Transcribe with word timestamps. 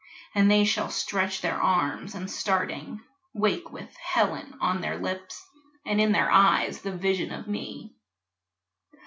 And 0.33 0.49
they 0.49 0.65
shall 0.65 0.89
stretch 0.89 1.41
their 1.41 1.61
arms 1.61 2.15
and 2.15 2.27
starting, 2.31 3.01
wake 3.35 3.71
With 3.71 3.95
"Helen!" 3.97 4.57
on 4.59 4.81
their 4.81 4.97
lips, 4.97 5.45
and 5.85 6.01
in 6.01 6.11
their 6.11 6.31
eyes 6.31 6.81
The 6.81 6.97
vision 6.97 7.31
of 7.31 7.47
me. 7.47 7.93